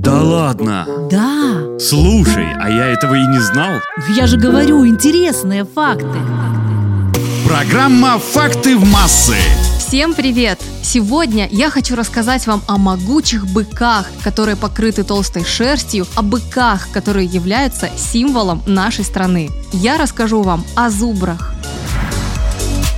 Да 0.00 0.22
ладно? 0.22 0.86
Да. 1.10 1.78
Слушай, 1.78 2.46
а 2.58 2.70
я 2.70 2.86
этого 2.86 3.16
и 3.16 3.26
не 3.26 3.38
знал. 3.38 3.80
Я 4.16 4.26
же 4.26 4.38
говорю, 4.38 4.86
интересные 4.86 5.66
факты. 5.66 6.18
Программа 7.46 8.18
«Факты 8.18 8.78
в 8.78 8.90
массы». 8.90 9.36
Всем 9.78 10.14
привет! 10.14 10.58
Сегодня 10.82 11.48
я 11.50 11.68
хочу 11.68 11.96
рассказать 11.96 12.46
вам 12.46 12.62
о 12.66 12.78
могучих 12.78 13.46
быках, 13.46 14.06
которые 14.24 14.56
покрыты 14.56 15.04
толстой 15.04 15.44
шерстью, 15.44 16.06
о 16.14 16.22
быках, 16.22 16.88
которые 16.92 17.26
являются 17.26 17.90
символом 17.98 18.62
нашей 18.66 19.04
страны. 19.04 19.50
Я 19.70 19.98
расскажу 19.98 20.40
вам 20.40 20.64
о 20.76 20.88
зубрах. 20.88 21.52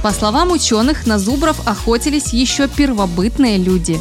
По 0.05 0.12
словам 0.12 0.53
ученых, 0.53 1.05
на 1.07 1.19
зубров 1.19 1.66
охотились 1.66 2.32
еще 2.32 2.69
первобытные 2.69 3.59
люди. 3.59 4.00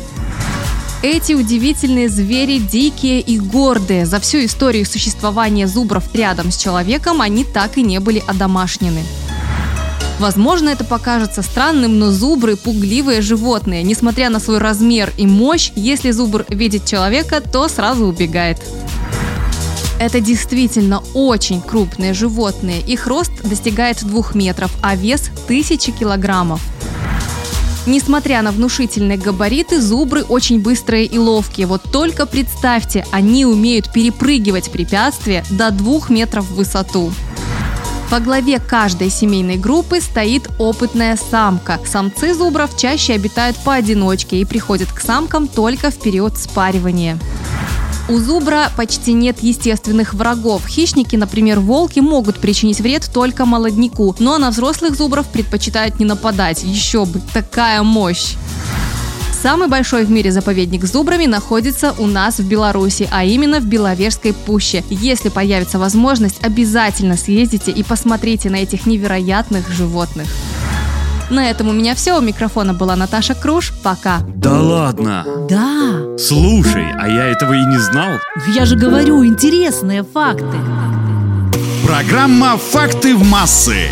Эти 1.04 1.34
удивительные 1.34 2.10
звери 2.10 2.60
дикие 2.60 3.22
и 3.22 3.40
гордые. 3.40 4.06
За 4.06 4.20
всю 4.20 4.46
историю 4.46 4.86
существования 4.86 5.68
зубров 5.68 6.04
рядом 6.14 6.52
с 6.52 6.58
человеком 6.58 7.22
они 7.22 7.44
так 7.44 7.80
и 7.80 7.82
не 7.82 8.00
были 8.00 8.24
одомашнены. 8.28 9.02
Возможно, 10.20 10.70
это 10.70 10.84
покажется 10.84 11.42
странным, 11.42 11.98
но 11.98 12.12
зубры– 12.12 12.56
пугливые 12.64 13.22
животные. 13.22 13.82
Несмотря 13.82 14.30
на 14.30 14.40
свой 14.40 14.60
размер 14.60 15.12
и 15.18 15.26
мощь, 15.26 15.72
если 15.76 16.12
зубр 16.12 16.46
видит 16.50 16.86
человека, 16.86 17.42
то 17.42 17.68
сразу 17.68 18.06
убегает. 18.06 18.60
Это 20.00 20.20
действительно 20.20 21.02
очень 21.16 21.62
крупные 21.62 22.14
животные. 22.14 22.80
Их 22.80 23.08
рост 23.08 23.32
достигает 23.44 24.06
двух 24.06 24.36
метров, 24.36 24.72
а 24.84 24.96
вес– 24.96 25.32
тысячи 25.48 25.92
килограммов. 25.92 26.62
Несмотря 27.88 28.44
на 28.44 28.52
внушительные 28.52 29.18
габариты, 29.18 29.82
зубры 29.82 30.24
очень 30.24 30.60
быстрые 30.62 31.06
и 31.06 31.18
ловкие. 31.18 31.66
Вот 31.66 31.82
только 31.92 32.28
представьте, 32.28 33.06
они 33.12 33.46
умеют 33.46 33.92
перепрыгивать 33.92 34.72
препятствия 34.72 35.44
до 35.50 35.72
двух 35.72 36.10
метров 36.10 36.46
в 36.46 36.56
высоту. 36.56 37.12
Во 38.12 38.20
главе 38.20 38.60
каждой 38.60 39.10
семейной 39.10 39.56
группы 39.56 40.02
стоит 40.02 40.50
опытная 40.60 41.18
самка. 41.18 41.80
Самцы 41.86 42.34
зубров 42.34 42.78
чаще 42.78 43.14
обитают 43.14 43.58
поодиночке 43.58 44.42
и 44.42 44.46
приходят 44.46 44.92
к 44.92 45.00
самкам 45.00 45.48
только 45.48 45.90
в 45.92 46.00
период 46.00 46.38
спаривания. 46.38 47.18
У 48.10 48.20
зубра 48.20 48.72
почти 48.76 49.14
нет 49.14 49.42
естественных 49.42 50.14
врагов. 50.14 50.68
Хищники, 50.68 51.16
например, 51.16 51.60
волки, 51.60 52.00
могут 52.00 52.40
причинить 52.40 52.82
вред 52.82 53.10
только 53.14 53.46
молодняку, 53.46 54.16
но 54.20 54.38
на 54.38 54.50
взрослых 54.50 54.96
зубров 54.96 55.28
предпочитают 55.28 56.00
не 56.00 56.06
нападать. 56.06 56.64
Еще 56.64 57.06
бы, 57.06 57.22
такая 57.34 57.84
мощь! 57.84 58.36
Самый 59.42 59.68
большой 59.68 60.06
в 60.06 60.12
мире 60.12 60.32
заповедник 60.32 60.86
с 60.86 60.92
зубрами 60.92 61.26
находится 61.26 61.96
у 61.98 62.06
нас 62.06 62.38
в 62.38 62.48
Беларуси, 62.48 63.10
а 63.12 63.24
именно 63.24 63.60
в 63.60 63.66
Беловежской 63.66 64.34
пуще. 64.34 64.84
Если 64.90 65.30
появится 65.30 65.80
возможность, 65.80 66.44
обязательно 66.44 67.18
съездите 67.18 67.72
и 67.72 67.82
посмотрите 67.82 68.52
на 68.52 68.58
этих 68.58 68.86
невероятных 68.86 69.68
животных. 69.72 70.28
На 71.32 71.50
этом 71.50 71.70
у 71.70 71.72
меня 71.72 71.96
все. 71.96 72.18
У 72.18 72.22
микрофона 72.22 72.74
была 72.74 72.98
Наташа 72.98 73.36
Круш. 73.36 73.72
Пока. 73.84 74.20
Да 74.36 74.60
ладно? 74.60 75.26
Да. 75.50 76.18
Слушай, 76.18 76.88
а 77.00 77.08
я 77.08 77.26
этого 77.28 77.54
и 77.54 77.66
не 77.66 77.78
знал. 77.78 78.20
Я 78.54 78.66
же 78.66 78.76
говорю, 78.76 79.26
интересные 79.26 80.04
факты. 80.04 80.58
Программа 81.88 82.58
«Факты 82.58 83.16
в 83.16 83.24
массы». 83.28 83.88